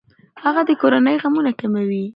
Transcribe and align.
هغه 0.43 0.61
د 0.65 0.71
کورنۍ 0.81 1.15
غمونه 1.23 1.51
کموي. 1.59 2.05